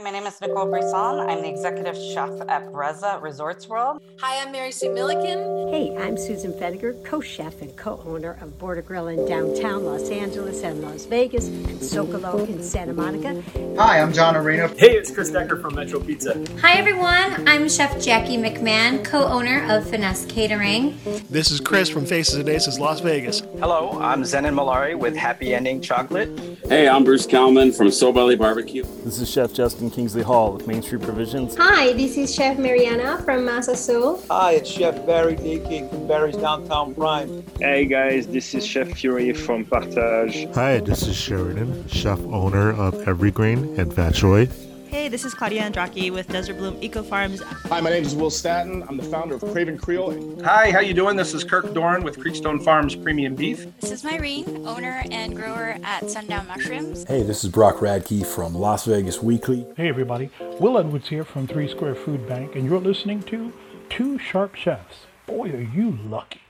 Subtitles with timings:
[0.00, 1.20] My name is Nicole Brisson.
[1.20, 4.02] I'm the executive chef at Brezza Resorts World.
[4.18, 5.68] Hi, I'm Mary Sue Milliken.
[5.68, 10.82] Hey, I'm Susan Feniger, co-chef and co-owner of Border Grill in downtown Los Angeles and
[10.82, 13.40] Las Vegas and Socalo in Santa Monica.
[13.78, 14.66] Hi, I'm John Arena.
[14.66, 16.44] Hey, it's Chris Decker from Metro Pizza.
[16.60, 17.46] Hi, everyone.
[17.46, 20.98] I'm Chef Jackie McMahon, co-owner of Finesse Catering.
[21.30, 23.42] This is Chris from Faces and Aces Las Vegas.
[23.60, 26.53] Hello, I'm Zenon Malari with Happy Ending Chocolate.
[26.68, 28.84] Hey, I'm Bruce Kalman from Soul Belly Barbecue.
[29.04, 31.54] This is Chef Justin Kingsley Hall with Main Street Provisions.
[31.56, 34.22] Hi, this is Chef Mariana from Masa Azul.
[34.30, 37.44] Hi, it's Chef Barry Dickey from Barry's Downtown Prime.
[37.60, 40.52] Hey guys, this is Chef Fury from Partage.
[40.54, 44.48] Hi, this is Sheridan, chef owner of Every Grain and Fat Choy.
[44.94, 47.42] Hey, this is Claudia Andraki with Desert Bloom Eco Farms.
[47.42, 48.84] Hi, my name is Will Staton.
[48.88, 50.40] I'm the founder of Craven Creole.
[50.44, 51.16] Hi, how you doing?
[51.16, 53.66] This is Kirk Dorn with Creekstone Farms Premium Beef.
[53.80, 57.04] This is Myrene, owner and grower at Sundown Mushrooms.
[57.08, 59.66] Hey, this is Brock Radke from Las Vegas Weekly.
[59.76, 60.30] Hey, everybody.
[60.60, 63.52] Will Edwards here from Three Square Food Bank, and you're listening to
[63.90, 65.06] Two Sharp Chefs.
[65.26, 66.43] Boy, are you lucky.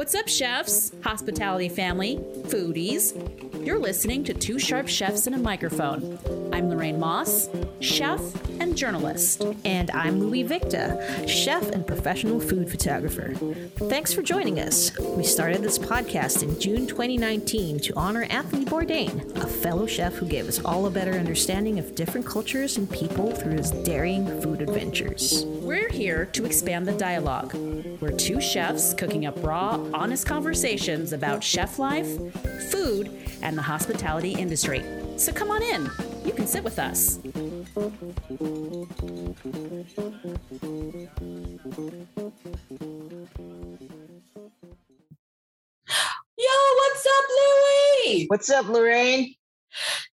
[0.00, 3.12] What's up, chefs, hospitality family, foodies?
[3.66, 6.18] You're listening to Two Sharp Chefs and a Microphone.
[6.54, 8.18] I'm Lorraine Moss, chef
[8.60, 9.44] and journalist.
[9.66, 13.34] And I'm Louis Victa, chef and professional food photographer.
[13.90, 14.98] Thanks for joining us.
[14.98, 20.26] We started this podcast in June 2019 to honor Anthony Bourdain, a fellow chef who
[20.26, 24.62] gave us all a better understanding of different cultures and people through his daring food
[24.62, 25.44] adventures.
[25.46, 27.54] We're here to expand the dialogue.
[28.00, 32.06] We're two chefs cooking up raw, honest conversations about chef life,
[32.70, 33.10] food,
[33.42, 34.84] and the hospitality industry.
[35.16, 35.90] So come on in.
[36.24, 37.18] You can sit with us.
[37.24, 37.30] Yo,
[46.76, 48.26] what's up, Louie?
[48.28, 49.34] What's up, Lorraine?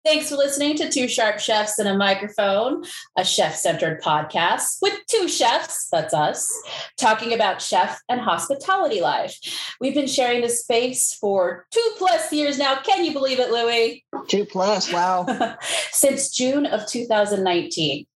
[0.03, 2.83] Thanks for listening to Two Sharp Chefs and a Microphone,
[3.15, 6.51] a chef centered podcast with two chefs, that's us,
[6.97, 9.37] talking about chef and hospitality life.
[9.79, 12.81] We've been sharing this space for two plus years now.
[12.81, 14.03] Can you believe it, Louie?
[14.27, 15.57] Two plus, wow.
[15.91, 18.07] Since June of 2019.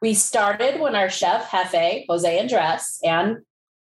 [0.00, 3.38] We started when our chef, Jefe, Jose Andres, and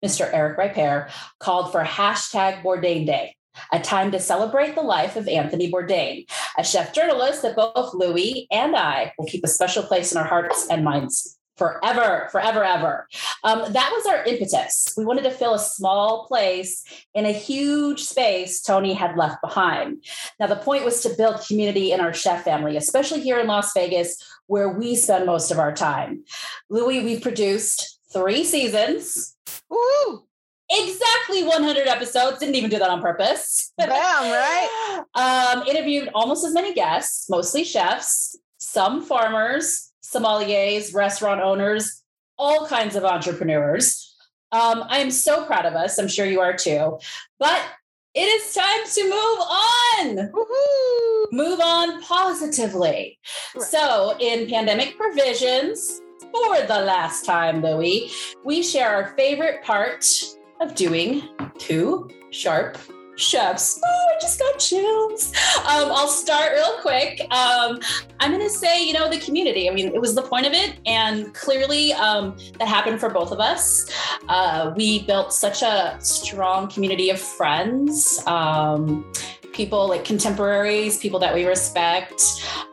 [0.04, 0.30] Mr.
[0.32, 1.10] Eric Ripert
[1.40, 3.34] called for hashtag Bourdain Day
[3.72, 6.26] a time to celebrate the life of Anthony Bourdain,
[6.58, 10.26] a chef journalist that both Louis and I will keep a special place in our
[10.26, 13.06] hearts and minds forever, forever, ever.
[13.44, 14.92] Um, that was our impetus.
[14.96, 16.82] We wanted to fill a small place
[17.14, 20.04] in a huge space Tony had left behind.
[20.40, 23.72] Now, the point was to build community in our chef family, especially here in Las
[23.74, 26.24] Vegas, where we spend most of our time.
[26.68, 29.36] Louis, we've produced three seasons.
[29.68, 30.24] Woo!
[30.72, 32.38] Exactly 100 episodes.
[32.38, 33.72] Didn't even do that on purpose.
[33.78, 35.02] Bam, right?
[35.14, 42.02] um, interviewed almost as many guests, mostly chefs, some farmers, sommeliers, restaurant owners,
[42.38, 44.14] all kinds of entrepreneurs.
[44.50, 45.98] Um, I am so proud of us.
[45.98, 46.98] I'm sure you are too.
[47.38, 47.62] But
[48.14, 50.30] it is time to move on.
[50.34, 51.26] Woo-hoo.
[51.32, 53.18] Move on positively.
[53.54, 53.64] Right.
[53.64, 58.10] So, in pandemic provisions, for the last time, Louie,
[58.44, 60.04] we share our favorite part
[60.62, 61.28] of doing
[61.58, 62.78] two sharp
[63.16, 63.80] chefs.
[63.84, 65.32] Oh, I just got chills.
[65.58, 67.20] Um, I'll start real quick.
[67.30, 67.78] Um,
[68.20, 69.68] I'm going to say, you know, the community.
[69.68, 70.78] I mean, it was the point of it.
[70.86, 73.90] And clearly um, that happened for both of us.
[74.28, 78.22] Uh, we built such a strong community of friends.
[78.26, 79.12] Um,
[79.52, 82.22] people like contemporaries, people that we respect.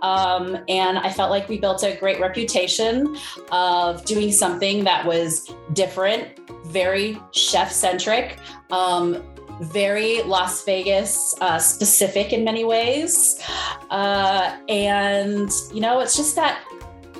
[0.02, 3.18] Um, and I felt like we built a great reputation
[3.52, 8.38] of doing something that was different, very chef centric,
[8.72, 9.24] um,
[9.62, 13.41] very Las Vegas uh, specific in many ways.
[13.90, 16.63] Uh, and, you know, it's just that,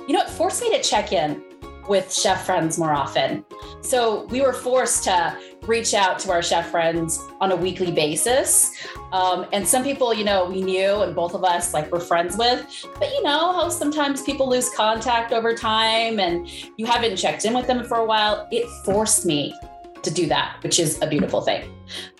[0.06, 1.42] you know, it forced me to check in
[1.88, 3.44] with chef friends more often.
[3.82, 5.36] So we were forced to
[5.70, 8.76] reach out to our chef friends on a weekly basis.
[9.12, 12.36] Um, and some people, you know, we knew and both of us like were friends
[12.36, 12.66] with,
[12.98, 17.54] but you know how sometimes people lose contact over time and you haven't checked in
[17.54, 18.48] with them for a while.
[18.50, 19.54] It forced me
[20.02, 21.72] to do that, which is a beautiful thing.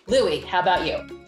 [0.06, 1.20] Louie, how about you?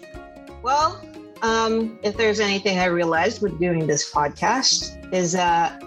[0.62, 1.04] Well,
[1.42, 5.82] um, if there's anything I realized with doing this podcast is that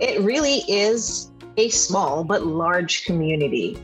[0.00, 3.76] it really is a small but large community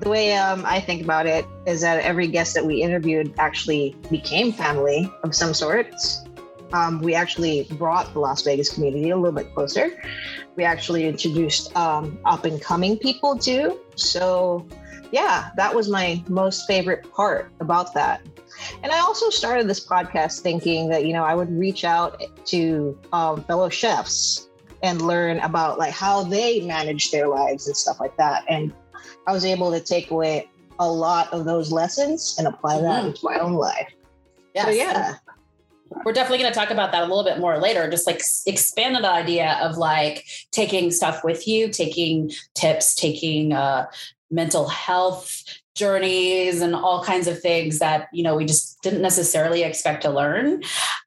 [0.00, 3.96] the way um, I think about it is that every guest that we interviewed actually
[4.10, 6.24] became family of some sorts.
[6.72, 9.90] Um, we actually brought the Las Vegas community a little bit closer.
[10.56, 13.80] We actually introduced um, up and coming people too.
[13.94, 14.66] So,
[15.10, 18.20] yeah, that was my most favorite part about that.
[18.82, 22.98] And I also started this podcast thinking that, you know, I would reach out to
[23.12, 24.48] um, fellow chefs
[24.82, 28.44] and learn about like how they manage their lives and stuff like that.
[28.48, 28.72] And
[29.26, 30.48] I was able to take away
[30.78, 33.06] a lot of those lessons and apply that Mhm.
[33.08, 33.88] into my own life.
[34.54, 34.66] Yes.
[34.66, 35.14] So yeah.
[36.04, 37.88] We're definitely going to talk about that a little bit more later.
[37.90, 43.52] Just like expand on the idea of like taking stuff with you, taking tips, taking
[43.54, 43.86] uh,
[44.30, 45.42] mental health
[45.78, 50.10] journeys, and all kinds of things that you know we just didn't necessarily expect to
[50.10, 50.62] learn.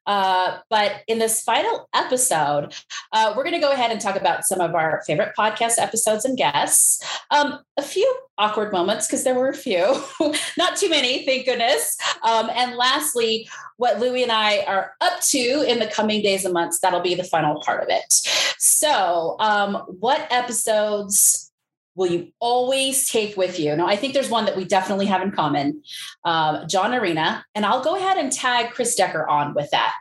[0.06, 2.74] Uh, but in this final episode,
[3.12, 6.24] uh, we're going to go ahead and talk about some of our favorite podcast episodes
[6.24, 7.04] and guests.
[7.30, 10.02] Um, a few awkward moments because there were a few,
[10.58, 11.96] not too many, thank goodness.
[12.22, 16.54] Um, and lastly, what Louie and I are up to in the coming days and
[16.54, 16.80] months.
[16.80, 18.12] That'll be the final part of it.
[18.58, 21.51] So, um, what episodes
[21.94, 23.74] will you always take with you?
[23.76, 25.82] Now, I think there's one that we definitely have in common
[26.24, 27.44] um, John Arena.
[27.54, 29.94] And I'll go ahead and tag Chris Decker on with that.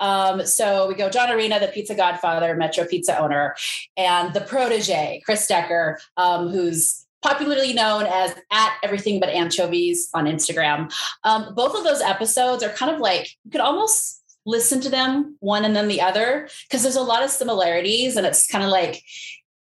[0.00, 3.54] Um, so we go John Arena, the pizza godfather, Metro Pizza owner,
[3.96, 10.26] and the protege, Chris Decker, um, who's popularly known as at everything but anchovies on
[10.26, 10.92] Instagram.
[11.24, 15.36] Um, both of those episodes are kind of like you could almost listen to them
[15.40, 18.68] one and then the other because there's a lot of similarities and it's kind of
[18.68, 19.02] like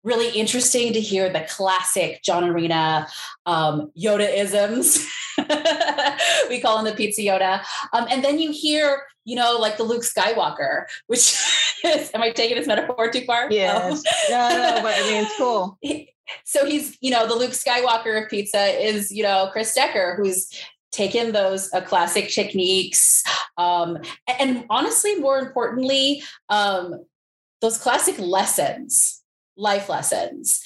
[0.07, 3.07] really interesting to hear the classic John Arena
[3.45, 5.05] um, Yoda isms.
[6.49, 7.61] we call him the pizza Yoda.
[7.91, 11.37] Um, and then you hear, you know, like the Luke Skywalker, which
[11.83, 13.51] is, am I taking this metaphor too far?
[13.51, 14.01] Yes.
[14.29, 15.77] No, no, but I mean, it's cool.
[16.43, 20.49] so he's you know the luke skywalker of pizza is you know chris decker who's
[20.91, 23.23] taken those uh, classic techniques
[23.57, 23.95] um,
[24.27, 27.05] and, and honestly more importantly um,
[27.61, 29.16] those classic lessons
[29.57, 30.63] life lessons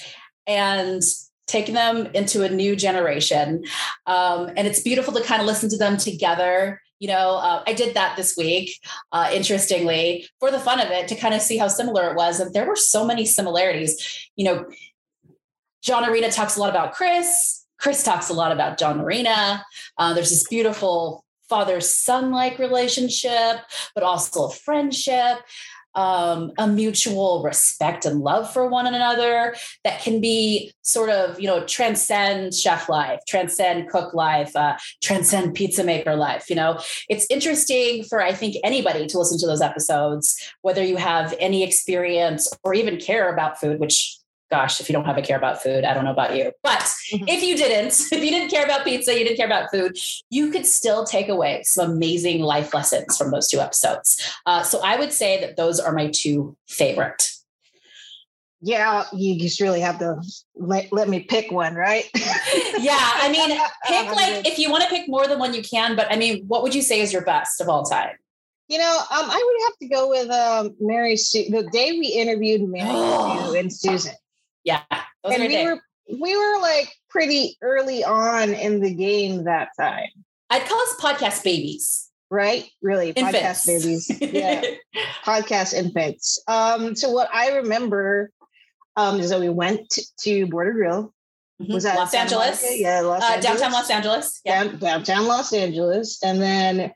[0.47, 1.01] and
[1.47, 3.63] taking them into a new generation
[4.05, 7.73] um, and it's beautiful to kind of listen to them together you know uh, i
[7.73, 8.77] did that this week
[9.11, 12.39] uh, interestingly for the fun of it to kind of see how similar it was
[12.39, 14.65] and there were so many similarities you know
[15.81, 17.65] John Arena talks a lot about Chris.
[17.79, 19.65] Chris talks a lot about John Arena.
[19.97, 23.57] Uh, there's this beautiful father son like relationship,
[23.95, 25.39] but also a friendship,
[25.95, 31.47] um, a mutual respect and love for one another that can be sort of, you
[31.47, 36.49] know, transcend chef life, transcend cook life, uh, transcend pizza maker life.
[36.49, 36.79] You know,
[37.09, 41.63] it's interesting for, I think, anybody to listen to those episodes, whether you have any
[41.63, 44.17] experience or even care about food, which
[44.51, 46.51] gosh, if you don't have a care about food, I don't know about you.
[46.61, 49.97] But if you didn't, if you didn't care about pizza, you didn't care about food,
[50.29, 54.21] you could still take away some amazing life lessons from those two episodes.
[54.45, 57.31] Uh, so I would say that those are my two favorite.
[58.63, 60.21] Yeah, you just really have to
[60.53, 62.07] let, let me pick one, right?
[62.15, 63.49] yeah, I mean,
[63.87, 65.95] pick like if you want to pick more than one, you can.
[65.95, 68.17] But I mean, what would you say is your best of all time?
[68.67, 71.49] You know, um, I would have to go with um, Mary Sue.
[71.49, 74.13] The day we interviewed Mary Sue and Susan.
[74.63, 74.81] Yeah,
[75.23, 75.81] and we were
[76.19, 80.09] we were like pretty early on in the game that time,
[80.49, 82.09] I'd call us podcast babies.
[82.29, 82.69] right?
[82.81, 83.65] Really, Infants.
[83.65, 84.33] podcast babies.
[84.33, 84.61] Yeah,
[85.25, 86.39] podcast infants.
[86.47, 88.31] Um, so what I remember
[88.95, 91.13] um, is that we went to, Border Grill.
[91.69, 91.99] Was that Mm-hmm.
[91.99, 92.65] Los Angeles?
[92.79, 93.45] Yeah, Los Uh, Angeles.
[93.45, 94.41] downtown Los Angeles.
[94.45, 94.63] Yeah.
[94.63, 96.19] Down- downtown Los Angeles.
[96.23, 96.91] And then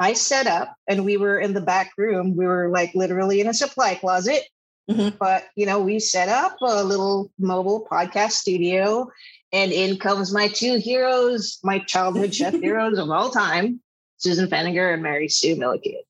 [0.00, 2.34] I set up and we were in the back room.
[2.36, 4.42] We were like literally in a supply closet.
[4.88, 5.16] Mm-hmm.
[5.18, 9.10] But you know, we set up a little mobile podcast studio
[9.52, 13.80] and in comes my two heroes, my childhood chef heroes of all time,
[14.18, 16.00] Susan Feniger and Mary Sue Milliken.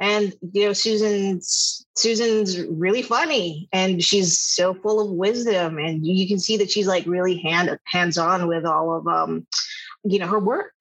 [0.00, 5.78] And you know, Susan's Susan's really funny and she's so full of wisdom.
[5.78, 9.46] And you can see that she's like really hand hands-on with all of um,
[10.04, 10.72] you know, her work.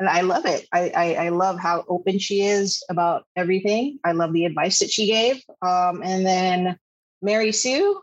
[0.00, 0.66] And I love it.
[0.72, 3.98] I, I I love how open she is about everything.
[4.02, 5.42] I love the advice that she gave.
[5.60, 6.78] Um, and then
[7.20, 8.00] Mary Sue,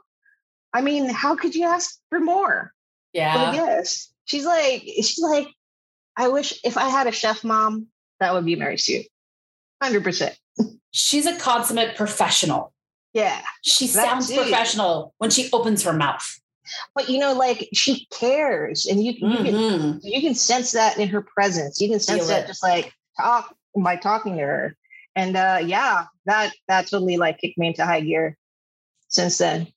[0.73, 2.71] I mean, how could you ask for more?
[3.13, 3.51] Yeah.
[3.53, 4.11] Yes.
[4.25, 5.47] She's like, she's like,
[6.15, 7.87] I wish if I had a chef mom,
[8.19, 9.03] that would be Mary Sue.
[9.83, 10.35] 100%.
[10.91, 12.73] She's a consummate professional.
[13.13, 13.41] Yeah.
[13.63, 16.39] She sounds professional when she opens her mouth.
[16.95, 19.45] But you know, like she cares, and you, you Mhm.
[19.45, 21.79] can you can sense that in her presence.
[21.81, 22.47] You can sense Feel that it.
[22.47, 24.75] just like talk by talking to her.
[25.15, 28.37] And uh yeah, that that totally like kicked me into high gear
[29.07, 29.67] since then.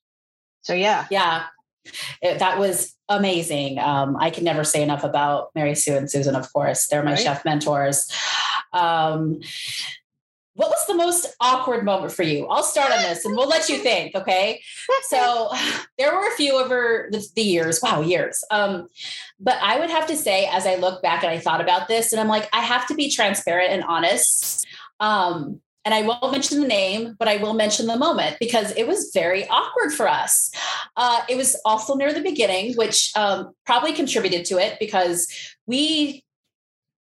[0.61, 1.07] So yeah.
[1.09, 1.43] Yeah.
[2.21, 3.79] It- that was amazing.
[3.79, 6.87] Um, I can never say enough about Mary Sue and Susan, of course.
[6.87, 7.19] They're my Right.
[7.19, 8.07] chef mentors.
[8.73, 9.41] Um,
[10.55, 12.45] what was the most awkward moment for you?
[12.47, 14.15] I'll start on this and we'll let you think.
[14.15, 14.61] Okay.
[15.03, 15.51] So
[15.97, 17.79] there were a few over the, the years.
[17.81, 18.43] Wow, years.
[18.51, 18.87] Um,
[19.39, 22.11] but I would have to say, as I look back and I thought about this,
[22.11, 24.65] and I'm like, I have to be transparent and honest.
[24.99, 28.87] Um, and I won't mention the name, but I will mention the moment because it
[28.87, 30.51] was very awkward for us.
[30.95, 35.27] Uh, it was also near the beginning, which um, probably contributed to it because
[35.65, 36.23] we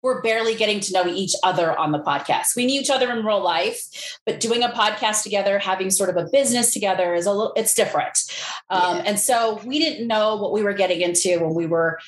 [0.03, 2.55] were barely getting to know each other on the podcast.
[2.55, 3.81] We knew each other in real life,
[4.25, 7.73] but doing a podcast together, having sort of a business together is a little, it's
[7.73, 8.19] different.
[8.69, 9.03] Um, yeah.
[9.07, 11.99] And so we didn't know what we were getting into when we were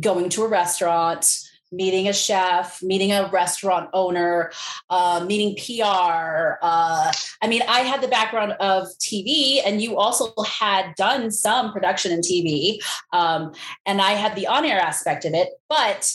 [0.00, 1.26] going to a restaurant,
[1.70, 4.50] meeting a chef, meeting a restaurant owner,
[4.90, 6.54] uh, meeting PR.
[6.62, 11.72] Uh, I mean, I had the background of TV, and you also had done some
[11.72, 12.78] production in TV,
[13.12, 13.52] um,
[13.84, 16.12] and I had the on air aspect of it, but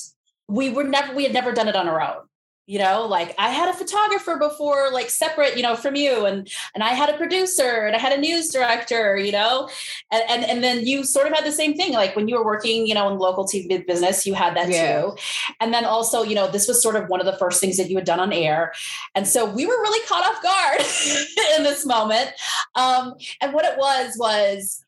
[0.50, 2.24] we were never we had never done it on our own
[2.66, 6.52] you know like i had a photographer before like separate you know from you and
[6.76, 9.68] and i had a producer and i had a news director you know
[10.12, 12.46] and and, and then you sort of had the same thing like when you were
[12.46, 15.02] working you know in local tv business you had that yeah.
[15.02, 15.16] too
[15.60, 17.90] and then also you know this was sort of one of the first things that
[17.90, 18.72] you had done on air
[19.16, 20.80] and so we were really caught off guard
[21.58, 22.30] in this moment
[22.76, 24.86] um and what it was was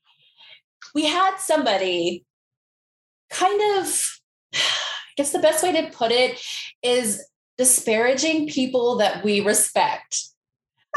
[0.94, 2.24] we had somebody
[3.32, 4.20] kind of
[5.22, 6.42] guess the best way to put it
[6.82, 7.24] is
[7.56, 10.24] disparaging people that we respect.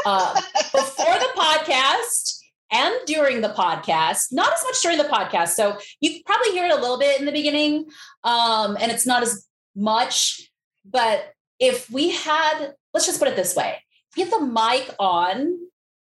[0.03, 0.33] Uh,
[0.73, 2.39] before the podcast
[2.71, 5.49] and during the podcast, not as much during the podcast.
[5.49, 7.85] So you probably hear it a little bit in the beginning,
[8.23, 10.49] um, and it's not as much.
[10.83, 13.77] But if we had, let's just put it this way:
[14.15, 15.55] get the mic on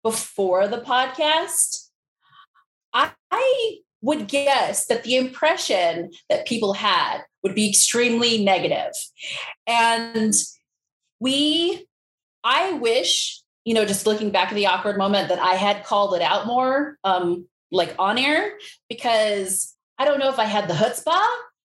[0.04, 1.88] before the podcast,
[2.94, 8.92] I, I would guess that the impression that people had would be extremely negative.
[9.68, 10.34] And
[11.20, 11.88] we,
[12.44, 16.16] I wish, you know, just looking back at the awkward moment that I had called
[16.16, 18.54] it out more, um, like on air,
[18.90, 21.28] because I don't know if I had the chutzpah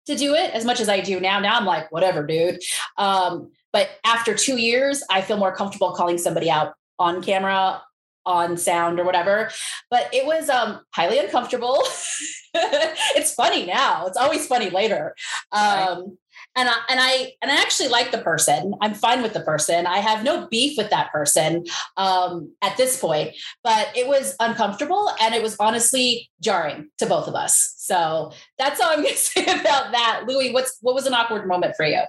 [0.06, 1.40] to do it as much as I do now.
[1.40, 2.60] Now I'm like, whatever, dude.
[2.96, 7.82] Um, but after two years, I feel more comfortable calling somebody out on camera
[8.28, 9.50] on sound or whatever
[9.90, 11.82] but it was um highly uncomfortable
[12.54, 15.14] it's funny now it's always funny later
[15.50, 16.16] um
[16.58, 18.74] and I, and I and I actually like the person.
[18.80, 19.86] I'm fine with the person.
[19.86, 21.64] I have no beef with that person
[21.96, 23.36] um, at this point.
[23.62, 27.74] But it was uncomfortable and it was honestly jarring to both of us.
[27.76, 30.24] So that's all I'm going to say about that.
[30.26, 32.02] Louie, what's what was an awkward moment for you?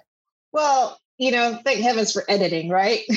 [0.51, 3.01] Well, you know, thank heavens for editing, right?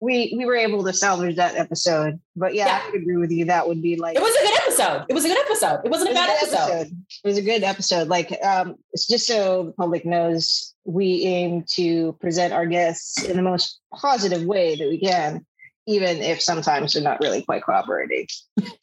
[0.00, 2.18] we we were able to salvage that episode.
[2.34, 3.44] But yeah, yeah, I would agree with you.
[3.44, 5.06] That would be like it was a good episode.
[5.08, 5.80] It was a good episode.
[5.84, 6.56] It wasn't a bad episode.
[6.56, 6.86] episode.
[7.24, 8.08] It was a good episode.
[8.08, 13.36] Like um, it's just so the public knows, we aim to present our guests in
[13.36, 15.44] the most positive way that we can,
[15.86, 18.26] even if sometimes they're not really quite cooperating.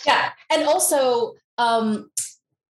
[0.05, 2.12] yeah, and also um,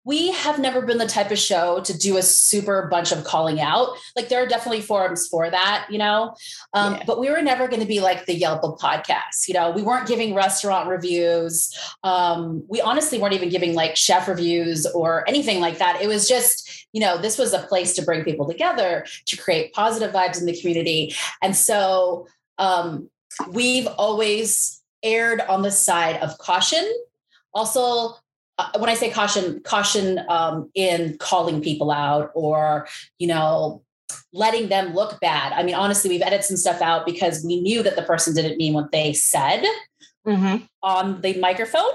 [0.06, 3.62] we have never been the type of show to do a super bunch of calling
[3.62, 3.90] out.
[4.16, 6.36] Like there are definitely forums for that, you know,
[6.74, 7.04] um, yeah.
[7.08, 9.48] but we were never going to be like the Yelp of podcasts.
[9.48, 11.74] You know, we weren't giving restaurant reviews.
[12.04, 16.02] Um, we honestly weren't even giving like chef reviews or anything like that.
[16.02, 19.74] It was just, you know, this was a place to bring people together to create
[19.74, 21.16] positive vibes in the community.
[21.42, 23.10] And so um,
[23.50, 26.90] we've always aired on the side of caution
[27.54, 28.16] also
[28.78, 33.84] when I say caution, caution um, in calling people out or, you know,
[34.32, 35.54] letting them look bad.
[35.54, 38.58] I mean, honestly, we've edited some stuff out because we knew that the person didn't
[38.58, 39.64] mean what they said
[40.26, 40.66] mm-hmm.
[40.82, 41.92] on the microphone.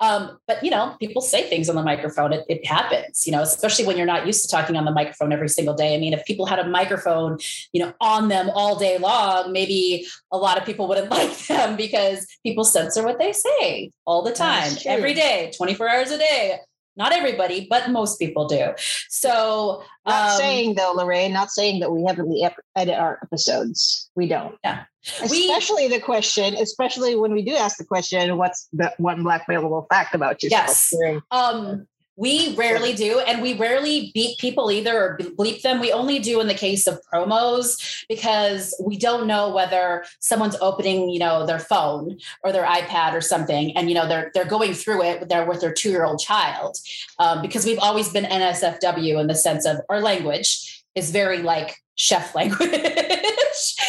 [0.00, 2.32] Um, but you know, people say things on the microphone.
[2.32, 5.32] It, it, happens, you know, especially when you're not used to talking on the microphone
[5.32, 5.94] every single day.
[5.94, 7.38] I mean, if people had a microphone,
[7.72, 11.76] you know, on them all day long, maybe a lot of people wouldn't like them
[11.76, 16.58] because people censor what they say all the time, every day, 24 hours a day
[16.96, 18.72] not everybody, but most people do.
[19.08, 24.10] So, not um, saying though, Lorraine, not saying that we heavily edit our episodes.
[24.14, 24.56] We don't.
[24.62, 24.84] Yeah.
[25.22, 29.86] Especially we, the question, especially when we do ask the question, what's the one blackmailable
[29.90, 30.66] fact about yourself?
[30.66, 30.94] Yes.
[31.30, 35.80] Um, we rarely do, and we rarely beat people either or bleep them.
[35.80, 41.10] We only do in the case of promos because we don't know whether someone's opening,
[41.10, 44.74] you know, their phone or their iPad or something, and you know they're they're going
[44.74, 45.28] through it.
[45.28, 46.78] They're with their two year old child
[47.18, 51.76] um, because we've always been NSFW in the sense of our language is very like
[51.96, 52.70] chef language.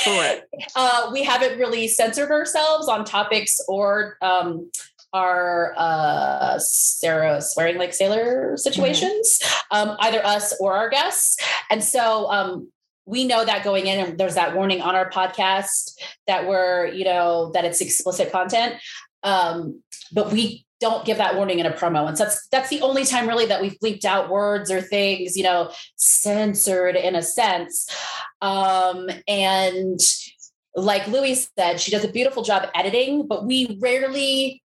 [0.03, 0.47] Correct.
[0.75, 4.69] Uh, we haven't really censored ourselves on topics or um,
[5.15, 9.89] are uh, Sarah swearing like sailor situations, mm-hmm.
[9.89, 11.37] um, either us or our guests.
[11.71, 12.67] And so um,
[13.05, 15.91] we know that going in and there's that warning on our podcast
[16.27, 18.75] that we're you know that it's explicit content
[19.23, 19.81] um
[20.11, 23.05] but we don't give that warning in a promo and so that's that's the only
[23.05, 27.87] time really that we've bleeped out words or things you know censored in a sense
[28.41, 29.99] um and
[30.75, 34.61] like louis said she does a beautiful job editing but we rarely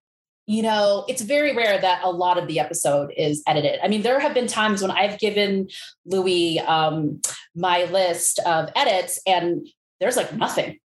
[0.50, 3.80] you know, it's very rare that a lot of the episode is edited.
[3.84, 5.70] I mean, there have been times when I've given
[6.06, 7.22] Louis um,
[7.56, 9.68] my list of edits and
[10.00, 10.80] there's like nothing.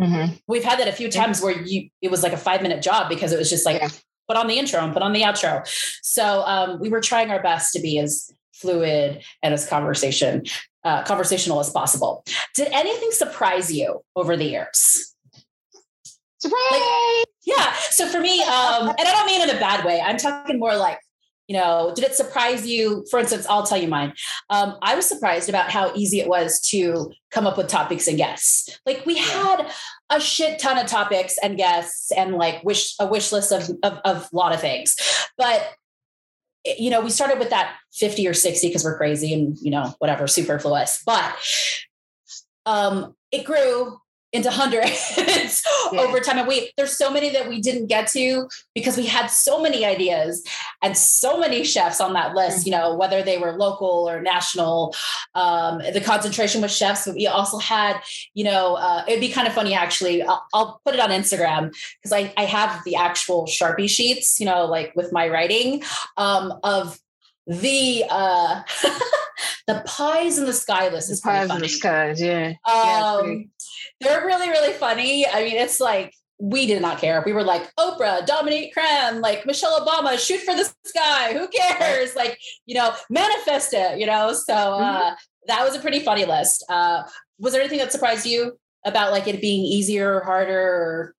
[0.00, 0.36] Mm-hmm.
[0.46, 3.10] We've had that a few times where you it was like a five minute job
[3.10, 3.90] because it was just like yeah.
[4.26, 5.68] put on the intro and put on the outro.
[6.02, 10.44] So um, we were trying our best to be as fluid and as conversation
[10.84, 12.24] uh, conversational as possible.
[12.54, 15.14] Did anything surprise you over the years?
[16.38, 16.60] Surprise!
[16.70, 17.72] Like, yeah.
[17.90, 20.00] So for me, um, and I don't mean in a bad way.
[20.00, 21.00] I'm talking more like,
[21.48, 23.06] you know, did it surprise you?
[23.10, 24.12] For instance, I'll tell you mine.
[24.50, 28.18] Um, I was surprised about how easy it was to come up with topics and
[28.18, 28.78] guests.
[28.84, 29.70] Like we had
[30.10, 33.98] a shit ton of topics and guests and like wish a wish list of, of,
[34.04, 34.94] of a lot of things.
[35.38, 35.74] But
[36.64, 39.94] you know, we started with that 50 or 60 because we're crazy and, you know,
[39.98, 41.02] whatever, superfluous.
[41.06, 41.34] But
[42.66, 43.98] um, it grew
[44.32, 45.14] into hundreds
[45.92, 46.00] yeah.
[46.00, 46.38] over time.
[46.38, 49.84] And we there's so many that we didn't get to because we had so many
[49.84, 50.44] ideas
[50.82, 54.94] and so many chefs on that list, you know, whether they were local or national.
[55.34, 58.00] Um, the concentration with chefs, but we also had,
[58.34, 60.22] you know, uh, it'd be kind of funny actually.
[60.22, 64.46] I'll, I'll put it on Instagram because I, I have the actual Sharpie sheets, you
[64.46, 65.82] know, like with my writing
[66.16, 66.98] um, of
[67.48, 68.62] the uh
[69.66, 73.42] the pies in the sky list is the pies in the skies yeah, um, yeah
[74.00, 75.26] they're really, really funny.
[75.26, 77.22] I mean, it's like we did not care.
[77.26, 81.32] We were like Oprah, Dominique Crenn, like Michelle Obama, shoot for the sky.
[81.32, 82.14] Who cares?
[82.14, 84.32] Like, you know, manifest it, you know?
[84.32, 85.14] So uh, mm-hmm.
[85.48, 86.64] that was a pretty funny list.
[86.68, 87.02] Uh,
[87.38, 91.14] was there anything that surprised you about like it being easier or harder or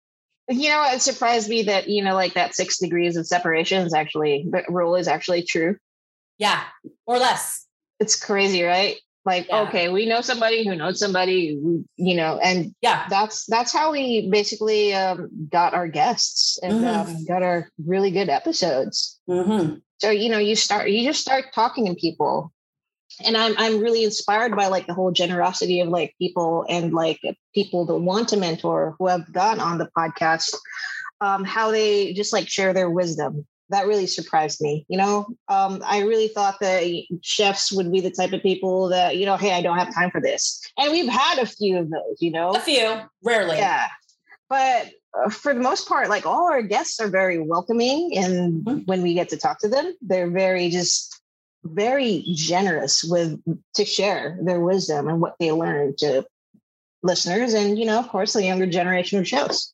[0.49, 3.93] you know it surprised me that you know like that six degrees of separation is
[3.93, 5.77] actually the rule is actually true
[6.37, 6.63] yeah
[7.05, 7.67] or less
[7.99, 8.95] it's crazy right
[9.29, 9.61] like yeah.
[9.61, 11.59] okay we know somebody who knows somebody
[11.97, 17.15] you know and yeah that's that's how we basically um, got our guests and mm-hmm.
[17.15, 19.75] um, got our really good episodes mm-hmm.
[19.99, 22.51] so you know you start you just start talking to people
[23.25, 27.19] and I'm I'm really inspired by like the whole generosity of like people and like
[27.53, 30.53] people that want to mentor who have gone on the podcast,
[31.19, 34.85] um, how they just like share their wisdom that really surprised me.
[34.89, 39.17] You know, um, I really thought that chefs would be the type of people that,
[39.17, 40.61] you know, hey, I don't have time for this.
[40.77, 43.57] And we've had a few of those, you know, a few, rarely.
[43.57, 43.87] Yeah.
[44.49, 48.17] But uh, for the most part, like all our guests are very welcoming.
[48.17, 48.79] And mm-hmm.
[48.85, 51.21] when we get to talk to them, they're very just
[51.63, 53.39] very generous with
[53.75, 56.25] to share their wisdom and what they learned to
[57.03, 59.73] listeners and, you know, of course, the younger generation of shows.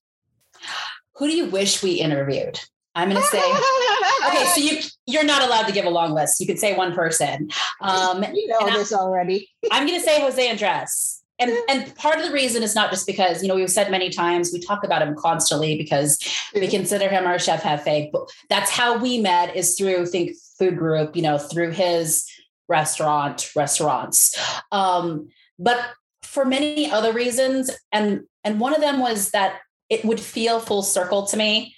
[1.15, 2.59] Who do you wish we interviewed?
[2.95, 3.39] I'm going to say,
[4.27, 6.39] okay, so you you're not allowed to give a long list.
[6.39, 7.49] You could say one person.
[7.81, 9.49] Um, you know this I'm, already.
[9.71, 11.21] I'm going to say Jose Andres.
[11.37, 14.09] And, and part of the reason is not just because, you know, we've said many
[14.09, 16.17] times, we talk about him constantly because
[16.53, 18.09] we consider him our chef jefe.
[18.11, 22.25] But that's how we met is through Think Food Group, you know, through his
[22.69, 24.33] restaurant, restaurants.
[24.71, 25.27] Um,
[25.59, 25.79] but
[26.23, 30.83] for many other reasons, and and one of them was that it would feel full
[30.83, 31.75] circle to me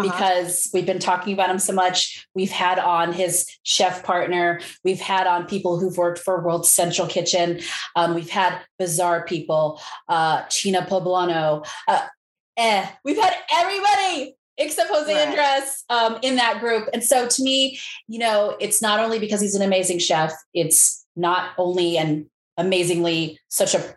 [0.00, 0.10] uh-huh.
[0.10, 2.26] because we've been talking about him so much.
[2.34, 4.60] We've had on his chef partner.
[4.84, 7.60] We've had on people who've worked for World Central Kitchen.
[7.96, 11.66] Um, we've had Bazaar people, uh, China Poblano.
[11.88, 12.06] Uh,
[12.56, 15.28] eh, we've had everybody except Jose right.
[15.28, 16.88] Andres um, in that group.
[16.92, 21.06] And so to me, you know, it's not only because he's an amazing chef, it's
[21.16, 23.94] not only an amazingly such a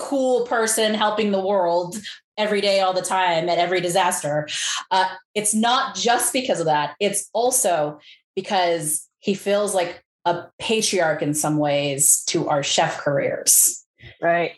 [0.00, 2.00] cool person helping the world
[2.36, 4.48] every day, all the time, at every disaster.
[4.90, 8.00] Uh, it's not just because of that, it's also
[8.34, 13.84] because he feels like a patriarch in some ways to our chef careers.
[14.20, 14.52] Right.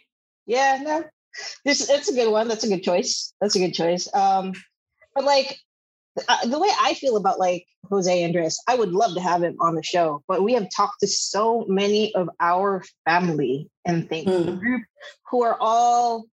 [0.46, 1.04] Yeah, no.
[1.64, 2.46] This it's a good one.
[2.46, 3.32] That's a good choice.
[3.40, 4.12] That's a good choice.
[4.14, 4.52] Um,
[5.14, 5.58] but like
[6.28, 9.56] uh, the way I feel about like Jose Andres, I would love to have him
[9.60, 14.30] on the show, but we have talked to so many of our family and things
[14.30, 14.58] mm.
[14.58, 14.82] group
[15.30, 16.26] who are all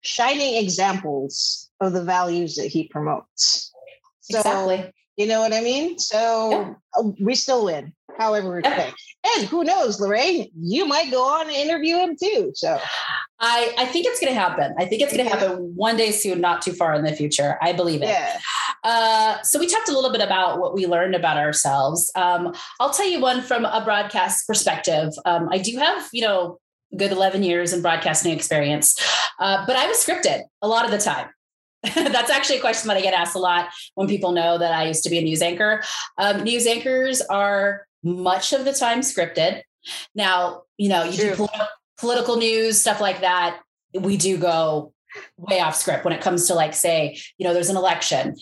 [0.00, 3.72] shining examples of the values that he promotes.
[4.20, 4.92] So, exactly.
[5.16, 5.98] You know what I mean?
[5.98, 6.74] So yeah.
[6.98, 8.90] Uh, we still win, however it's yeah.
[9.36, 12.52] And who knows, Lorraine, you might go on and interview him too.
[12.54, 12.78] So
[13.38, 14.74] I, I think it's going to happen.
[14.78, 17.58] I think it's going to happen one day soon, not too far in the future.
[17.60, 18.08] I believe it.
[18.08, 18.40] Yeah.
[18.82, 22.10] Uh, so we talked a little bit about what we learned about ourselves.
[22.14, 25.12] Um, I'll tell you one from a broadcast perspective.
[25.24, 26.58] Um, I do have, you know,
[26.96, 28.98] good 11 years in broadcasting experience.
[29.38, 31.28] Uh, but I was scripted a lot of the time.
[31.94, 34.86] That's actually a question that I get asked a lot when people know that I
[34.86, 35.82] used to be a news anchor.
[36.18, 39.62] Um, news anchors are much of the time scripted.
[40.14, 41.30] Now, you know, you True.
[41.30, 41.68] do pol-
[41.98, 43.60] political news, stuff like that.
[43.94, 44.92] We do go
[45.36, 48.36] way off script when it comes to, like, say, you know, there's an election.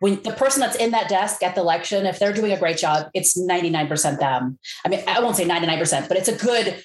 [0.00, 2.76] When the person that's in that desk at the election, if they're doing a great
[2.76, 4.58] job, it's 99% them.
[4.84, 6.84] I mean, I won't say 99%, but it's a good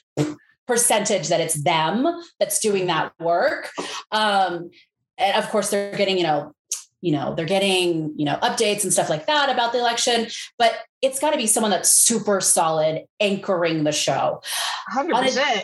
[0.68, 2.08] percentage that it's them
[2.40, 3.70] that's doing that work.
[4.12, 4.72] Um,
[5.18, 6.54] and of course, they're getting, you know,
[7.02, 10.74] you know, they're getting, you know, updates and stuff like that about the election, but
[11.02, 14.42] it's got to be someone that's super solid anchoring the show.
[14.96, 15.64] 100%.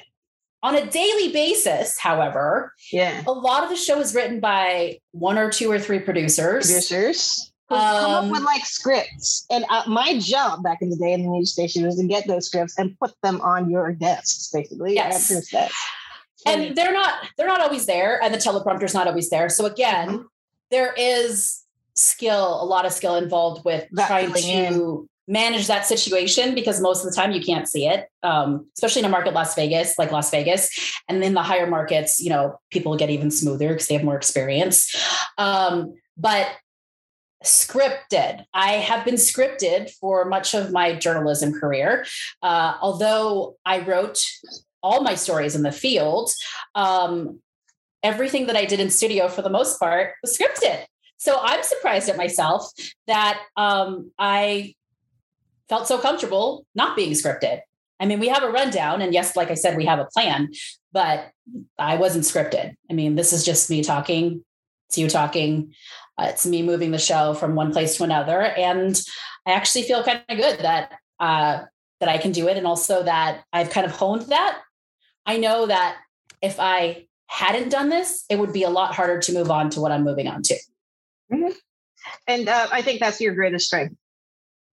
[0.63, 5.38] On a, daily basis, however, yeah, a lot of the show is written by one
[5.38, 6.65] or two or three producers.
[6.65, 9.46] Producers um, come up with um, like scripts.
[9.50, 12.28] And uh, my job back in the day in the news station was to get
[12.28, 14.96] those scripts and put them on your desks, basically.
[14.96, 15.32] Yes.
[16.46, 19.50] And they're not they're not always there, and the teleprompter's not always there.
[19.50, 20.26] So again, mm-hmm.
[20.72, 21.63] there is
[21.96, 25.10] skill, a lot of skill involved with that trying to in.
[25.28, 29.06] Manage that situation because most of the time you can't see it, um, especially in
[29.06, 30.70] a market Las Vegas, like Las Vegas,
[31.10, 34.16] and in the higher markets, you know, people get even smoother because they have more
[34.16, 34.96] experience.
[35.38, 36.50] Um, but
[37.44, 38.44] scripted.
[38.54, 42.06] I have been scripted for much of my journalism career.
[42.42, 44.20] Uh, although I wrote
[44.82, 46.32] all my stories in the field,
[46.74, 47.40] um,
[48.02, 50.86] everything that I did in studio for the most part was scripted.
[51.18, 52.70] So I'm surprised at myself
[53.08, 54.76] that um, I
[55.69, 57.62] felt so comfortable not being scripted.
[57.99, 60.49] I mean, we have a rundown, and yes, like I said, we have a plan,
[60.91, 61.32] but
[61.80, 62.75] I wasn't scripted.
[62.89, 64.45] I mean, this is just me talking,
[64.88, 65.73] it's you talking,
[66.17, 68.99] uh, it's me moving the show from one place to another, and
[69.47, 71.63] I actually feel kind of good that uh,
[71.99, 74.62] that I can do it, and also that I've kind of honed that.
[75.25, 75.97] I know that
[76.41, 79.82] if I hadn't done this, it would be a lot harder to move on to
[79.82, 80.56] what I'm moving on to.
[81.34, 81.51] Mm-hmm.
[82.27, 83.95] And uh, I think that's your greatest strength.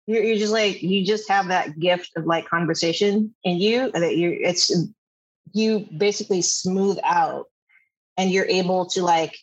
[0.08, 4.15] You're, you're just like you just have that gift of like conversation in you that
[4.15, 4.72] you it's
[5.54, 7.46] you basically smooth out
[8.17, 9.38] and you're able to like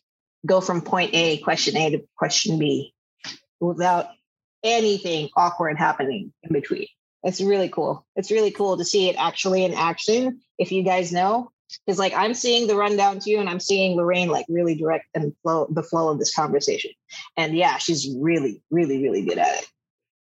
[0.46, 2.94] go from point A, question A to question B
[3.60, 4.08] without
[4.62, 6.86] anything awkward happening in between.
[7.22, 8.06] It's really cool.
[8.16, 10.40] It's really cool to see it actually in action.
[10.58, 11.50] If you guys know,
[11.86, 15.06] because like I'm seeing the rundown to you, and I'm seeing Lorraine like really direct
[15.14, 16.90] and flow the flow of this conversation.
[17.36, 19.66] And yeah, she's really, really, really good at it.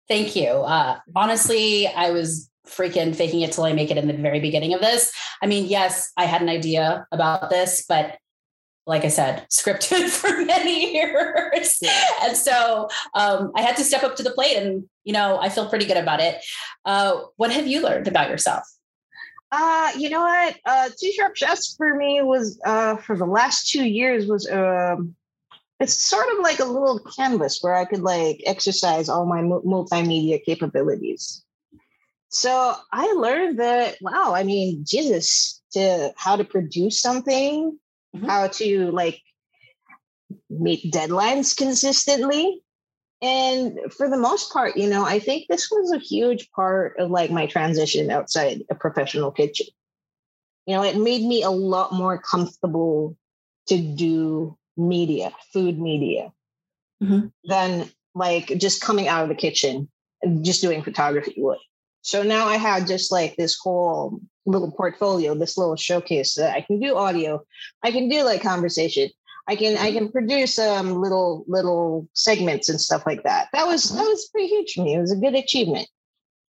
[0.08, 0.48] Thank you.
[0.48, 4.74] Uh, honestly, I was freaking faking it till I make it in the very beginning
[4.74, 5.12] of this.
[5.42, 8.18] I mean, yes, I had an idea about this, but
[8.86, 11.76] like I said, scripted for many years.
[11.82, 12.04] Yeah.
[12.22, 15.50] And so um, I had to step up to the plate and, you know, I
[15.50, 16.42] feel pretty good about it.
[16.84, 18.64] Uh, what have you learned about yourself?
[19.52, 20.56] Uh, you know what?
[20.64, 25.14] Uh, Two Sharp Chefs for me was, uh, for the last two years was, um,
[25.80, 30.42] it's sort of like a little canvas where I could like exercise all my multimedia
[30.44, 31.44] capabilities.
[32.30, 37.78] So I learned that, wow, I mean, Jesus, to how to produce something
[38.14, 38.26] mm-hmm.
[38.26, 39.20] how to like
[40.50, 42.62] meet deadlines consistently.
[43.20, 47.10] And for the most part, you know, I think this was a huge part of
[47.10, 49.66] like my transition outside a professional kitchen.
[50.66, 53.16] You know, it made me a lot more comfortable
[53.66, 56.32] to do media, food media,
[57.02, 57.26] mm-hmm.
[57.44, 59.88] than like just coming out of the kitchen
[60.22, 61.58] and just doing photography would.
[62.02, 66.62] So now I had just like this whole little portfolio, this little showcase that I
[66.62, 67.42] can do audio,
[67.82, 69.10] I can do like conversation,
[69.46, 73.48] I can I can produce um little little segments and stuff like that.
[73.52, 74.94] That was that was pretty huge for me.
[74.94, 75.88] It was a good achievement.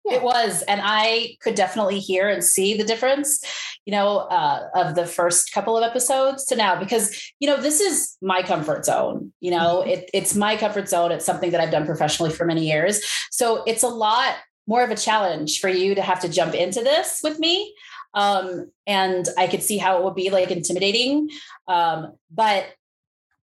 [0.05, 0.17] Yeah.
[0.17, 3.45] It was, and I could definitely hear and see the difference,
[3.85, 7.81] you know, uh, of the first couple of episodes to now, because you know this
[7.81, 9.33] is my comfort zone.
[9.41, 9.91] You know, mm-hmm.
[9.91, 11.13] it, it's my comfort zone.
[11.13, 14.37] It's something that I've done professionally for many years, so it's a lot
[14.67, 17.75] more of a challenge for you to have to jump into this with me.
[18.15, 21.29] Um, and I could see how it would be like intimidating.
[21.69, 22.67] Um, but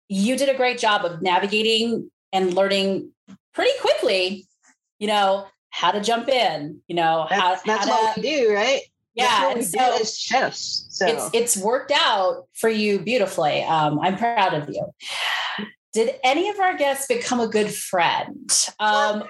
[0.07, 3.11] you did a great job of navigating and learning
[3.53, 4.45] pretty quickly,
[4.99, 8.29] you know, how to jump in, you know, that's, how, that's how what to, we
[8.29, 8.79] do, right?
[9.13, 9.51] Yeah.
[9.51, 10.87] and so as chefs.
[10.89, 13.61] So it's it's worked out for you beautifully.
[13.63, 14.85] Um, I'm proud of you.
[15.91, 18.49] Did any of our guests become a good friend?
[18.79, 19.23] Um,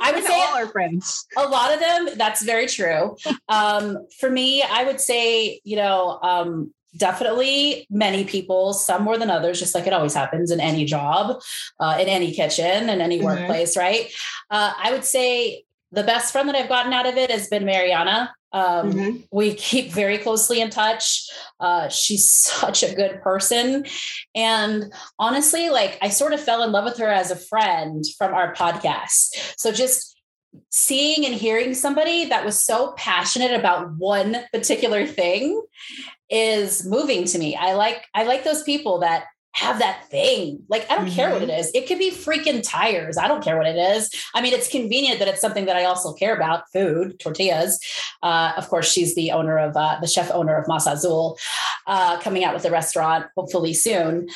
[0.00, 1.26] I would say all our friends.
[1.36, 2.08] A lot of them.
[2.16, 3.16] That's very true.
[3.48, 9.30] um, for me, I would say, you know, um, definitely many people, some more than
[9.30, 11.40] others, just like it always happens in any job,
[11.80, 13.26] uh, in any kitchen, in any mm-hmm.
[13.26, 14.10] workplace, right?
[14.50, 17.64] Uh, I would say the best friend that I've gotten out of it has been
[17.64, 18.34] Mariana.
[18.52, 19.16] Um, mm-hmm.
[19.30, 21.28] We keep very closely in touch.
[21.60, 23.84] Uh, she's such a good person.
[24.34, 28.34] And honestly, like I sort of fell in love with her as a friend from
[28.34, 29.54] our podcast.
[29.56, 30.18] So just
[30.70, 35.62] seeing and hearing somebody that was so passionate about one particular thing
[36.28, 37.56] is moving to me.
[37.56, 40.64] I like I like those people that have that thing.
[40.68, 41.14] Like, I don't mm-hmm.
[41.14, 41.70] care what it mm-hmm.
[41.74, 43.18] It could be freaking tires.
[43.18, 44.10] I don't care what it is.
[44.34, 47.78] I mean, it's convenient that it's something that I also care about food, tortillas.
[48.22, 51.38] Uh, of course, she's the owner of uh, the chef owner of Masa Azul,
[51.86, 54.28] uh, coming out with a restaurant hopefully soon.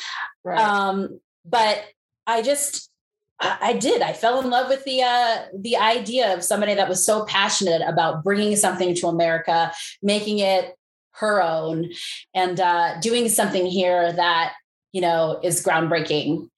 [0.43, 0.59] Right.
[0.59, 1.83] Um, but
[2.27, 2.91] I just,
[3.39, 4.01] I did.
[4.01, 7.83] I fell in love with the uh, the idea of somebody that was so passionate
[7.87, 10.75] about bringing something to America, making it
[11.11, 11.91] her own,
[12.33, 14.53] and uh, doing something here that
[14.91, 16.49] you know, is groundbreaking.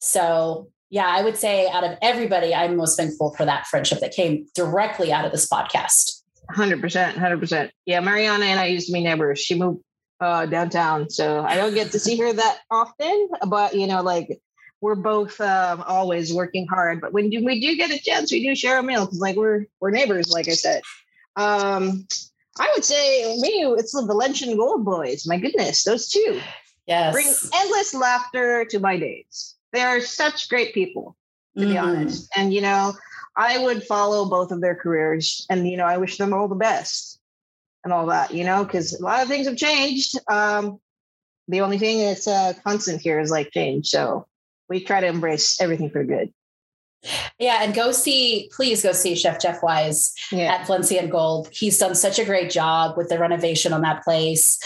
[0.00, 4.12] So, yeah, I would say out of everybody, I'm most thankful for that friendship that
[4.12, 6.22] came directly out of this podcast.
[6.54, 7.14] 100%.
[7.14, 7.70] 100%.
[7.84, 9.38] Yeah, Mariana and I used to be neighbors.
[9.38, 9.82] She moved
[10.20, 11.10] uh, downtown.
[11.10, 14.40] So I don't get to see her that often, but, you know, like,
[14.80, 18.46] we're both um, always working hard, but when do, we do get a chance, we
[18.46, 20.82] do share a meal because, like, we're we're neighbors, like I said.
[21.36, 22.06] Um,
[22.58, 25.26] I would say me, it's the Valencian Gold Boys.
[25.26, 26.40] My goodness, those two.
[26.88, 27.12] Yes.
[27.12, 29.54] Bring endless laughter to my days.
[29.72, 31.16] They are such great people,
[31.56, 31.68] to mm.
[31.68, 32.30] be honest.
[32.34, 32.94] And, you know,
[33.36, 36.54] I would follow both of their careers and, you know, I wish them all the
[36.54, 37.20] best
[37.84, 40.18] and all that, you know, because a lot of things have changed.
[40.28, 40.80] Um,
[41.46, 43.88] the only thing that's uh, constant here is like change.
[43.88, 44.26] So
[44.68, 46.32] we try to embrace everything for good.
[47.38, 50.54] Yeah, and go see, please go see Chef Jeff Weiss yeah.
[50.54, 51.48] at Valencian Gold.
[51.52, 54.58] He's done such a great job with the renovation on that place.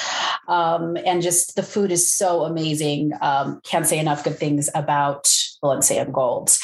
[0.48, 3.12] Um, and just the food is so amazing.
[3.20, 6.56] Um, can't say enough good things about Valencian Gold.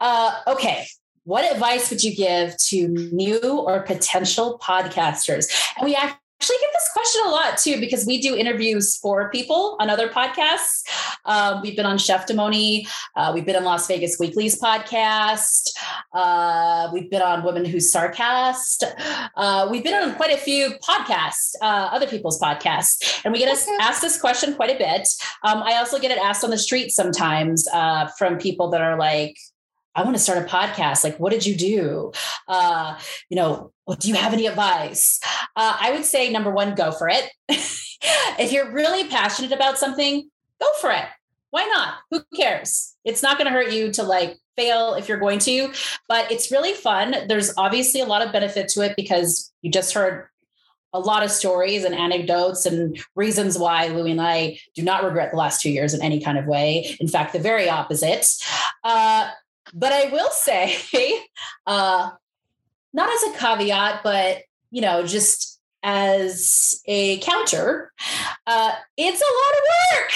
[0.00, 0.86] Uh, okay.
[1.24, 5.48] What advice would you give to new or potential podcasters?
[5.76, 9.76] And we actually get this question a lot too because we do interviews for people
[9.80, 10.82] on other podcasts.
[11.24, 12.88] Um, we've been on Chef Demoni.
[13.16, 15.70] Uh, we've been on Las Vegas Weekly's podcast.
[16.12, 18.84] Uh, we've been on Women Who Sarcast.
[19.36, 23.50] Uh, we've been on quite a few podcasts, uh, other people's podcasts, and we get
[23.50, 23.76] okay.
[23.80, 25.08] asked this question quite a bit.
[25.44, 28.98] Um, I also get it asked on the street sometimes uh, from people that are
[28.98, 29.36] like,
[29.94, 31.02] I want to start a podcast.
[31.02, 32.12] Like, what did you do?
[32.46, 35.20] Uh, you know, well, do you have any advice?
[35.56, 37.28] Uh, I would say number one, go for it.
[37.48, 41.04] if you're really passionate about something, go for it.
[41.50, 41.94] Why not?
[42.10, 42.94] Who cares?
[43.04, 45.72] It's not going to hurt you to like fail if you're going to,
[46.08, 47.14] but it's really fun.
[47.28, 50.28] There's obviously a lot of benefit to it because you just heard
[50.92, 55.30] a lot of stories and anecdotes and reasons why Louie and I do not regret
[55.30, 56.96] the last two years in any kind of way.
[57.00, 58.26] In fact, the very opposite.
[58.82, 59.30] Uh,
[59.72, 60.76] but I will say,
[61.66, 62.10] uh,
[62.92, 67.92] not as a caveat, but you know, just as a counter,
[68.46, 70.12] uh, it's a lot of work.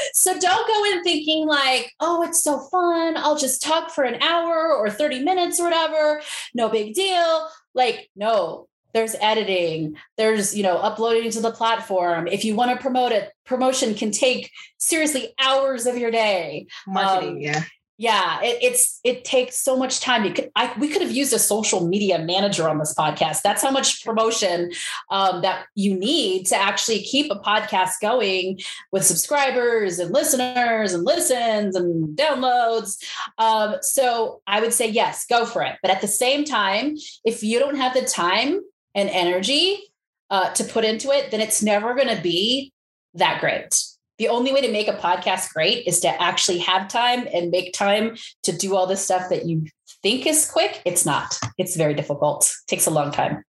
[0.14, 3.16] so don't go in thinking like, oh, it's so fun.
[3.16, 6.20] I'll just talk for an hour or 30 minutes or whatever.
[6.54, 7.48] No big deal.
[7.74, 12.82] Like, no, there's editing there's you know uploading to the platform if you want to
[12.82, 17.62] promote it promotion can take seriously hours of your day marketing um, yeah
[18.00, 20.24] yeah it, it's it takes so much time.
[20.24, 23.42] You could, I, we could have used a social media manager on this podcast.
[23.42, 24.72] That's how much promotion
[25.10, 28.60] um, that you need to actually keep a podcast going
[28.90, 33.02] with subscribers and listeners and listens and downloads.
[33.36, 35.76] Um, so i would say yes go for it.
[35.82, 38.60] But at the same time if you don't have the time
[38.94, 39.92] and energy
[40.30, 42.72] uh, to put into it, then it's never going to be
[43.14, 43.89] that great.
[44.20, 47.72] The only way to make a podcast great is to actually have time and make
[47.72, 49.64] time to do all the stuff that you
[50.02, 50.82] think is quick.
[50.84, 51.38] It's not.
[51.56, 52.44] It's very difficult.
[52.44, 53.42] It takes a long time.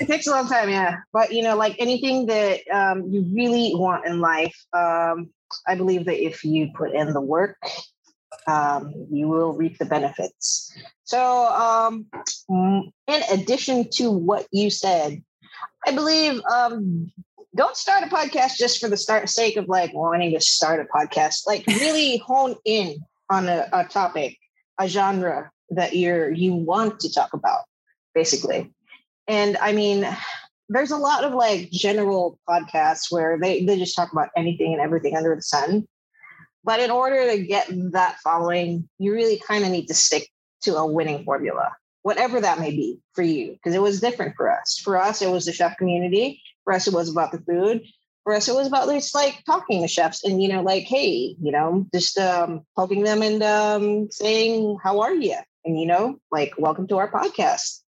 [0.00, 0.96] It takes a long time, yeah.
[1.12, 5.30] But you know, like anything that um, you really want in life, um,
[5.68, 7.56] I believe that if you put in the work,
[8.48, 10.76] um, you will reap the benefits.
[11.04, 12.06] So, um,
[12.48, 15.22] in addition to what you said,
[15.86, 17.12] I believe um,
[17.58, 20.84] don't start a podcast just for the start sake of like wanting to start a
[20.84, 21.44] podcast.
[21.44, 24.38] Like really hone in on a, a topic,
[24.78, 27.62] a genre that you're you want to talk about,
[28.14, 28.72] basically.
[29.26, 30.06] And I mean,
[30.68, 34.80] there's a lot of like general podcasts where they, they just talk about anything and
[34.80, 35.86] everything under the sun.
[36.62, 40.30] But in order to get that following, you really kind of need to stick
[40.62, 41.72] to a winning formula,
[42.08, 44.80] whatever that may be for you, because it was different for us.
[44.82, 46.40] For us, it was the chef community.
[46.64, 47.82] For us, it was about the food.
[48.24, 51.36] For us, it was about just like talking to chefs and, you know, like, hey,
[51.46, 55.36] you know, just um, poking them and um, saying, how are you?
[55.64, 57.82] And, you know, like, welcome to our podcast.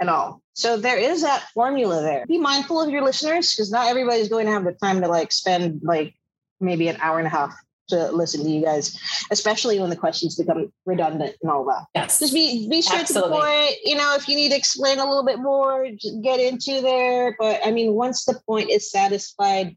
[0.00, 0.42] and all.
[0.54, 2.26] So there is that formula there.
[2.26, 5.32] Be mindful of your listeners because not everybody's going to have the time to like
[5.32, 6.14] spend like
[6.60, 7.54] maybe an hour and a half
[7.92, 8.98] to listen to you guys,
[9.30, 11.84] especially when the questions become redundant and all that.
[11.94, 12.18] Yes.
[12.18, 13.76] Just be be straight to the point.
[13.84, 15.86] You know, if you need to explain a little bit more,
[16.22, 17.36] get into there.
[17.38, 19.76] But I mean, once the point is satisfied,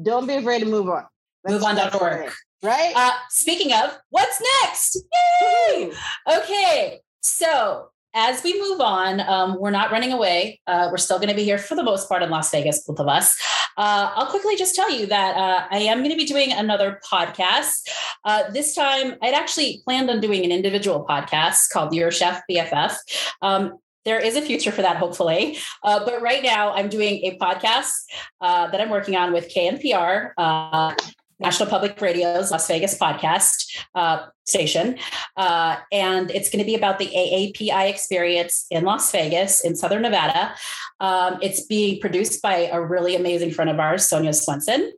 [0.00, 1.04] don't be afraid to move on.
[1.44, 2.32] That's- MoveOn.org.
[2.62, 2.92] Right?
[2.96, 4.98] Uh, speaking of, what's next?
[5.42, 5.92] Yay!
[6.38, 10.58] Okay, so as we move on, um, we're not running away.
[10.66, 12.98] Uh, we're still going to be here for the most part in Las Vegas, both
[12.98, 13.36] of us.
[13.76, 16.98] Uh, I'll quickly just tell you that uh, I am going to be doing another
[17.08, 17.88] podcast.
[18.24, 22.96] Uh, this time, I'd actually planned on doing an individual podcast called Your Chef BFF.
[23.42, 25.58] Um, there is a future for that, hopefully.
[25.82, 27.92] Uh, but right now, I'm doing a podcast
[28.40, 30.94] uh, that I'm working on with KNPR, uh,
[31.38, 34.98] National Public Radio's Las Vegas podcast uh, station.
[35.36, 40.02] Uh, and it's going to be about the AAPI experience in Las Vegas, in Southern
[40.02, 40.54] Nevada.
[41.00, 44.92] Um, it's being produced by a really amazing friend of ours, Sonia Swenson.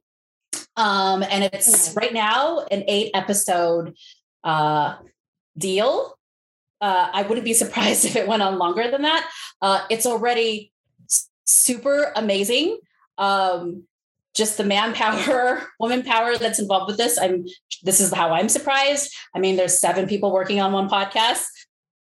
[0.77, 3.97] Um, and it's right now an eight episode
[4.45, 4.97] uh,
[5.57, 6.17] deal.
[6.81, 9.29] Uh, I wouldn't be surprised if it went on longer than that.
[9.61, 10.73] Uh, it's already
[11.47, 12.79] super amazing.
[13.17, 13.88] Um,
[14.39, 17.19] just the manpower, woman power that's involved with this.
[17.19, 17.45] I'm
[17.83, 19.15] this is how I'm surprised.
[19.35, 21.47] I mean, there's seven people working on one podcast.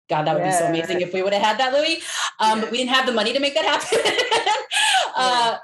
[0.08, 2.00] God, that would be so amazing if we would have had that, Louis.
[2.40, 3.98] Um, But we didn't have the money to make that happen.
[5.16, 5.58] uh,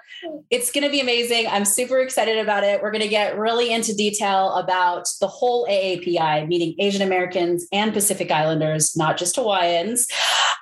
[0.50, 1.46] it's going to be amazing.
[1.46, 2.82] I'm super excited about it.
[2.82, 7.94] We're going to get really into detail about the whole AAPI, meaning Asian Americans and
[7.94, 10.06] Pacific Islanders, not just Hawaiians.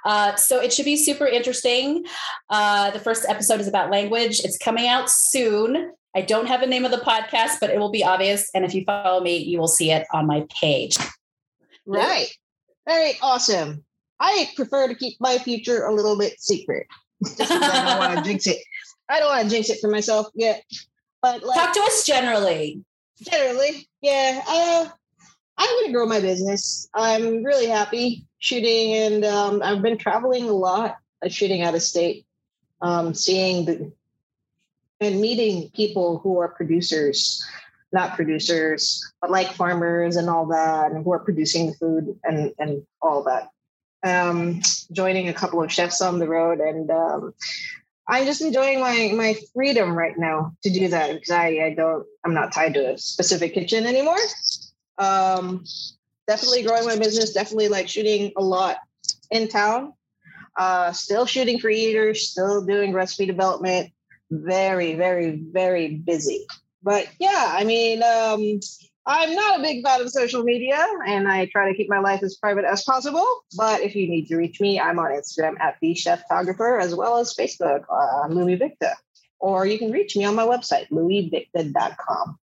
[0.05, 2.05] Uh, so it should be super interesting.
[2.51, 4.41] Uh, the first episode is about language.
[4.45, 5.93] It's coming out soon.
[6.15, 8.51] I don't have a name of the podcast, but it will be obvious.
[8.55, 10.97] And if you follow me, you will see it on my page.
[11.87, 12.29] Right.
[12.87, 13.85] Very awesome.
[14.21, 16.87] I prefer to keep my future a little bit secret.
[17.25, 18.59] Just I don't want to jinx it.
[19.09, 20.63] I don't want to jinx it for myself yet.
[21.23, 22.85] But like, Talk to us generally.
[23.21, 24.43] generally, yeah.
[24.47, 24.89] Uh,
[25.59, 26.89] I'm going to grow my business.
[26.95, 31.83] I'm really happy shooting, and um, I've been traveling a lot, uh, shooting out of
[31.83, 32.27] state,
[32.81, 33.93] um, seeing the
[35.03, 37.45] and meeting people who are producers,
[37.93, 42.53] not producers, but like farmers and all that, and who are producing the food and
[42.59, 43.49] and all that.
[44.05, 44.61] Um,
[44.91, 47.35] joining a couple of chefs on the road, and um,
[48.09, 52.07] I'm just enjoying my my freedom right now to do that because I I don't
[52.25, 54.19] I'm not tied to a specific kitchen anymore.
[54.99, 55.65] Um,
[56.27, 57.33] definitely growing my business.
[57.33, 58.79] Definitely like shooting a lot
[59.31, 59.95] in town.
[60.57, 62.29] Uh, still shooting for eaters.
[62.29, 63.93] Still doing recipe development.
[64.33, 66.47] Very very very busy.
[66.83, 68.61] But yeah, I mean, um,
[69.05, 72.23] I'm not a big fan of social media, and I try to keep my life
[72.23, 73.27] as private as possible.
[73.57, 76.95] But if you need to reach me, I'm on Instagram at the Chef Photographer, as
[76.95, 78.93] well as Facebook, uh, Louis Victor.
[79.39, 82.39] Or you can reach me on my website, louisvicta.com.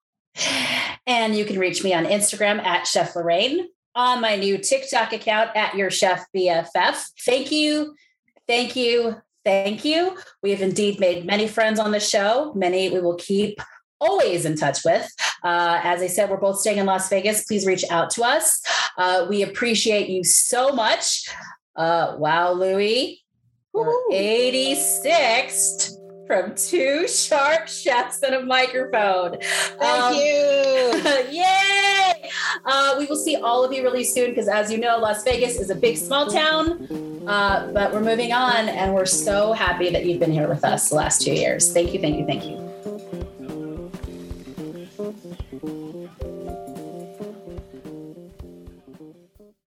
[1.07, 5.51] And you can reach me on Instagram at Chef Lorraine, on my new TikTok account
[5.55, 7.05] at Your Chef BFF.
[7.25, 7.95] Thank you,
[8.49, 10.19] thank you, thank you.
[10.43, 12.53] We have indeed made many friends on the show.
[12.55, 13.61] Many we will keep
[14.01, 15.09] always in touch with.
[15.43, 17.45] Uh, as I said, we're both staying in Las Vegas.
[17.45, 18.61] Please reach out to us.
[18.99, 21.29] Uh, we appreciate you so much.
[21.77, 23.23] Uh, wow, Louie,
[23.73, 25.93] we're 86th
[26.27, 29.39] from two sharp chefs and a microphone.
[29.41, 30.21] Thank um, you.
[31.41, 32.31] yay!
[32.65, 35.59] Uh, we will see all of you really soon because, as you know, Las Vegas
[35.61, 37.25] is a big, small town.
[37.27, 40.91] Uh, but we're moving on, and we're so happy that you've been here with us
[40.91, 41.73] the last two years.
[41.73, 42.67] Thank you, thank you, thank you.